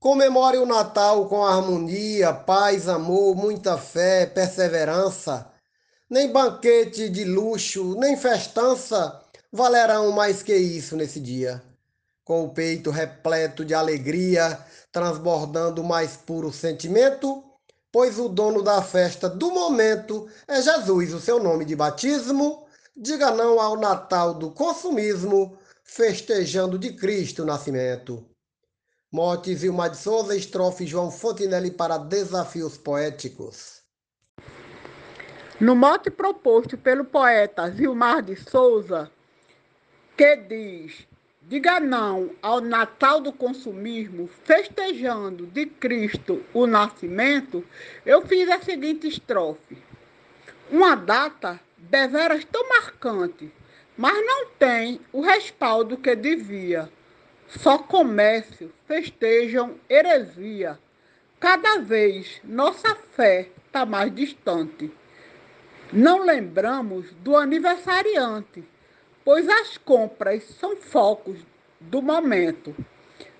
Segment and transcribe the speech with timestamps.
[0.00, 5.52] Comemore o Natal com harmonia, paz, amor, muita fé, perseverança.
[6.08, 9.20] Nem banquete de luxo, nem festança
[9.52, 11.62] valerão mais que isso nesse dia.
[12.24, 14.58] Com o peito repleto de alegria,
[14.90, 17.44] transbordando o mais puro sentimento,
[17.92, 22.66] pois o dono da festa do momento é Jesus, o seu nome de batismo.
[22.96, 28.29] Diga não ao Natal do consumismo, festejando de Cristo o nascimento.
[29.12, 33.82] Morte Vilmar de Souza, estrofe João Fontinelli para Desafios Poéticos.
[35.60, 39.10] No mote proposto pelo poeta Vilmar de Souza,
[40.16, 41.08] que diz:
[41.42, 47.64] Diga não ao Natal do consumismo, festejando de Cristo o nascimento,
[48.06, 49.76] eu fiz a seguinte estrofe.
[50.70, 53.52] Uma data deveras tão marcante,
[53.96, 56.88] mas não tem o respaldo que devia
[57.58, 60.78] só comércio festejam heresia.
[61.38, 64.90] Cada vez nossa fé está mais distante.
[65.92, 68.62] Não lembramos do aniversariante,
[69.24, 71.38] pois as compras são focos
[71.80, 72.74] do momento.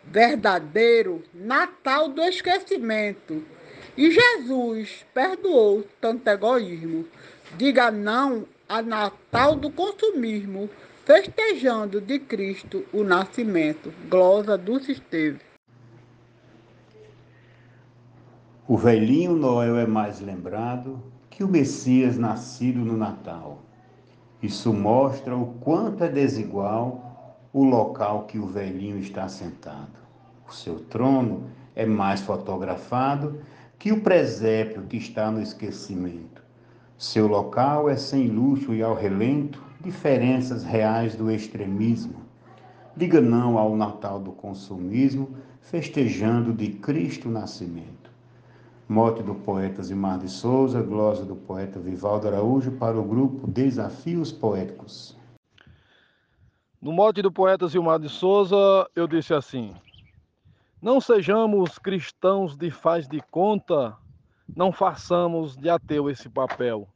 [0.03, 3.45] Verdadeiro Natal do esquecimento.
[3.97, 7.07] E Jesus perdoou tanto egoísmo.
[7.57, 10.69] Diga não a Natal do consumismo
[11.11, 13.93] festejando de Cristo o nascimento.
[14.09, 15.41] Glosa Dulce esteve.
[18.69, 23.61] O velhinho Noel é mais lembrado que o Messias nascido no Natal.
[24.41, 29.99] Isso mostra o quanto é desigual o local que o velhinho está sentado.
[30.49, 33.41] O seu trono é mais fotografado
[33.81, 36.41] que o presépio que está no esquecimento.
[36.97, 42.21] Seu local é sem luxo e ao relento diferenças reais do extremismo.
[42.97, 48.11] Diga não ao Natal do consumismo, festejando de Cristo o nascimento.
[48.89, 54.33] Mote do poeta Zimar de Souza, glosa do poeta Vivaldo Araújo para o grupo Desafios
[54.33, 55.17] Poéticos.
[56.83, 59.75] No mote do poeta Zilmar de Souza, eu disse assim:
[60.81, 63.97] Não sejamos cristãos de faz de conta,
[64.57, 66.89] não façamos de ateu esse papel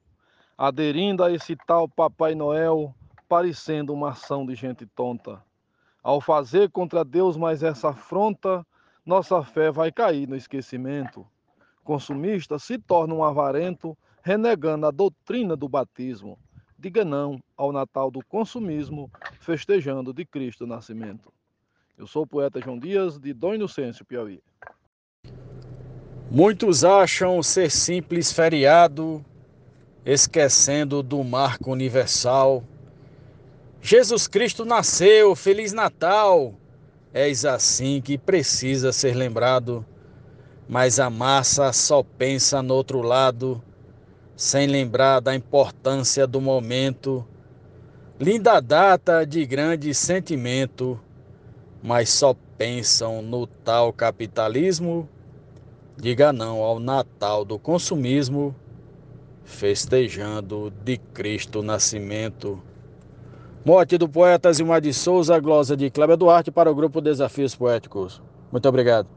[0.56, 2.94] aderindo a esse tal Papai Noel,
[3.28, 5.42] parecendo uma ação de gente tonta.
[6.02, 8.64] Ao fazer contra Deus mais essa afronta,
[9.04, 11.26] nossa fé vai cair no esquecimento.
[11.82, 16.38] Consumista se torna um avarento, renegando a doutrina do batismo.
[16.78, 19.10] Diga não ao Natal do consumismo,
[19.40, 21.32] festejando de Cristo o nascimento.
[21.96, 24.42] Eu sou o poeta João Dias, de Dom Inocêncio, Piauí.
[26.30, 29.24] Muitos acham ser simples feriado
[30.04, 32.62] esquecendo do marco universal.
[33.80, 36.54] Jesus Cristo nasceu, Feliz Natal!
[37.12, 39.84] És assim que precisa ser lembrado,
[40.68, 43.62] mas a massa só pensa no outro lado,
[44.36, 47.24] sem lembrar da importância do momento.
[48.18, 51.00] Linda data de grande sentimento,
[51.82, 55.08] mas só pensam no tal capitalismo.
[55.96, 58.54] Diga não ao Natal do consumismo
[59.44, 62.62] festejando de Cristo nascimento.
[63.64, 68.20] Morte do poeta Zilmar de Souza, glosa de Cléber Duarte para o grupo Desafios Poéticos.
[68.52, 69.08] Muito obrigado.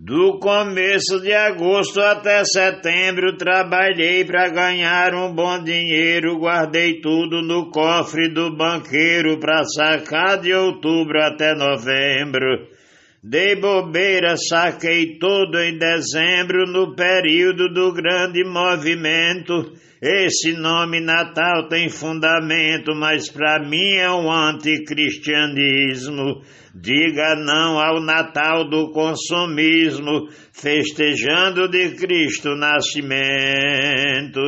[0.00, 7.70] Do começo de agosto até setembro trabalhei para ganhar um bom dinheiro, guardei tudo no
[7.70, 12.77] cofre do banqueiro para sacar de outubro até novembro.
[13.22, 19.72] Dei bobeira, saquei todo em dezembro, no período do grande movimento.
[20.00, 26.42] Esse nome Natal tem fundamento, mas para mim é um anticristianismo.
[26.72, 34.40] Diga não ao Natal do consumismo, festejando de Cristo o nascimento.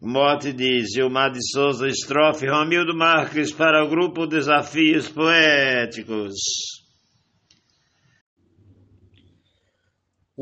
[0.00, 6.79] Morte de Gilmar de Souza, estrofe Romildo Marques para o grupo Desafios Poéticos.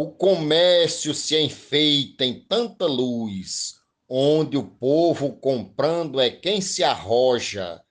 [0.00, 7.82] O comércio se enfeita em tanta luz, onde o povo comprando é quem se arroja.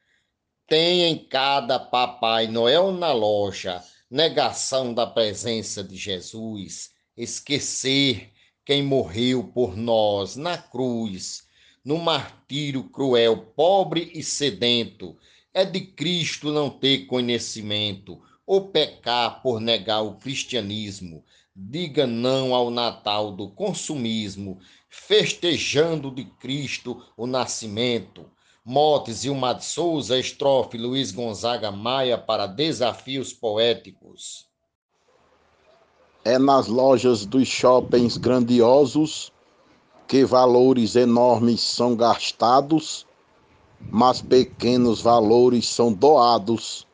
[0.66, 8.32] Tem em cada Papai Noel na loja negação da presença de Jesus, esquecer
[8.64, 11.44] quem morreu por nós na cruz,
[11.84, 15.18] no martírio cruel, pobre e sedento.
[15.54, 21.22] É de Cristo não ter conhecimento ou pecar por negar o cristianismo
[21.60, 28.26] diga não ao Natal do consumismo, festejando de Cristo o nascimento.
[28.64, 34.46] Motes Ilmar de Souza, estrofe Luiz Gonzaga Maia para Desafios Poéticos.
[36.24, 39.32] é nas lojas dos shoppings grandiosos
[40.08, 43.08] que valores enormes são gastados,
[43.90, 46.86] mas pequenos valores são doados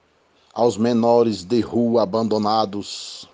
[0.53, 3.27] aos menores de rua abandonados.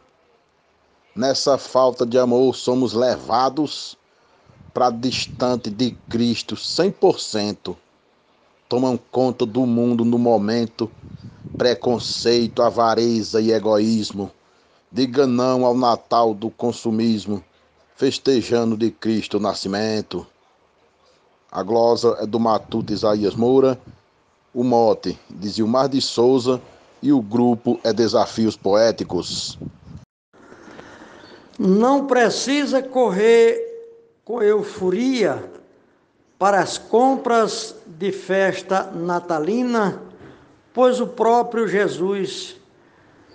[1.19, 3.97] Nessa falta de amor somos levados
[4.73, 7.75] para distante de Cristo 100%.
[8.69, 10.89] Tomam conta do mundo no momento,
[11.57, 14.31] preconceito, avareza e egoísmo.
[14.89, 17.43] Diga não ao Natal do consumismo,
[17.97, 20.25] festejando de Cristo o nascimento.
[21.51, 23.77] A glosa é do Matuto Isaías Moura,
[24.53, 26.61] o mote de Zilmar de Souza
[27.03, 29.59] e o grupo é Desafios Poéticos.
[31.59, 33.59] Não precisa correr
[34.23, 35.43] com euforia
[36.37, 40.01] para as compras de festa natalina,
[40.73, 42.55] pois o próprio Jesus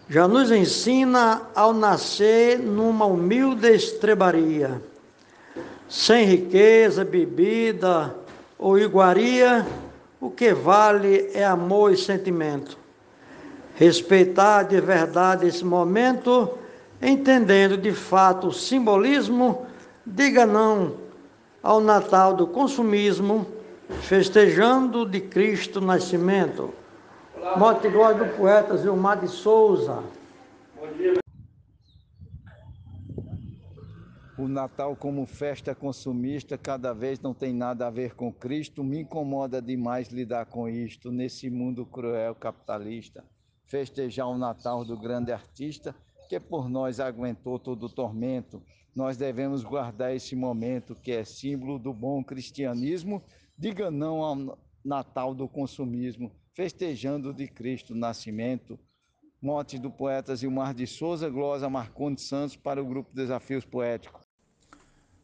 [0.09, 4.81] já nos ensina ao nascer numa humilde estrebaria,
[5.87, 8.15] sem riqueza, bebida
[8.59, 9.67] ou iguaria,
[10.19, 12.79] o que vale é amor e sentimento.
[13.75, 16.59] Respeitar de verdade esse momento
[17.05, 19.67] entendendo de fato o simbolismo,
[20.07, 20.97] diga não
[21.63, 23.47] ao Natal do consumismo,
[24.03, 26.73] festejando de Cristo nascimento.
[27.57, 30.03] Mote glória do poeta Zilmar de Souza.
[34.37, 38.83] O Natal como festa consumista cada vez não tem nada a ver com Cristo.
[38.83, 43.25] Me incomoda demais lidar com isto nesse mundo cruel capitalista.
[43.65, 45.95] Festejar o Natal do grande artista
[46.29, 48.63] que por nós aguentou todo o tormento.
[48.95, 53.23] Nós devemos guardar esse momento que é símbolo do bom cristianismo.
[53.59, 58.79] Diga não ao Natal do consumismo, festejando de Cristo o nascimento.
[59.41, 64.23] Mote do poeta Zilmar de Souza, glosa Marcondes Santos para o grupo Desafios Poéticos.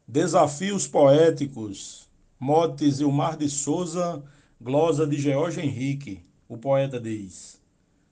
[0.06, 2.08] Desafios Poéticos.
[2.38, 4.22] Mote Zilmar de Souza,
[4.60, 6.22] glosa de George Henrique.
[6.48, 7.62] O poeta diz: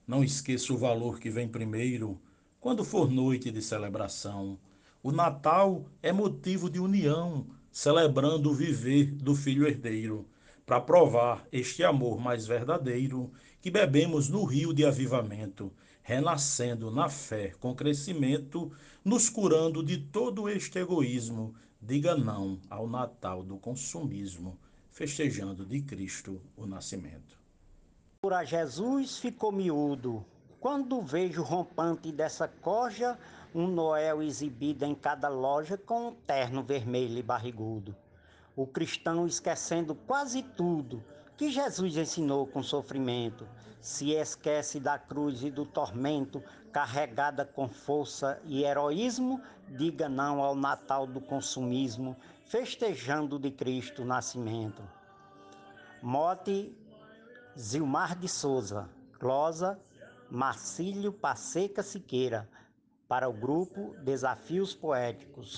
[0.06, 2.20] Não esqueça o valor que vem primeiro
[2.60, 4.58] quando for noite de celebração.
[5.02, 10.26] O Natal é motivo de união, celebrando o viver do filho herdeiro,
[10.66, 15.72] para provar este amor mais verdadeiro que bebemos no rio de avivamento,
[16.02, 18.72] renascendo na fé com crescimento,
[19.04, 21.54] nos curando de todo este egoísmo.
[21.81, 24.58] Diga não ao Natal do consumismo,
[24.90, 27.38] festejando de Cristo o nascimento.
[28.20, 30.25] Por a Jesus ficou miúdo,
[30.60, 33.19] quando vejo rompante dessa corja,
[33.55, 37.94] um Noel exibido em cada loja com um terno vermelho e barrigudo.
[38.56, 41.05] O cristão esquecendo quase tudo
[41.37, 43.46] que Jesus ensinou com sofrimento,
[43.81, 50.56] se esquece da cruz e do tormento, carregada com força e heroísmo, diga não ao
[50.56, 54.82] Natal do consumismo, festejando de Cristo o nascimento.
[56.02, 56.76] Mote
[57.56, 58.88] Zilmar de Souza,
[59.20, 59.78] glosa
[60.30, 62.48] Marcílio Passeca Siqueira,
[63.08, 65.56] para o grupo Desafios Poéticos.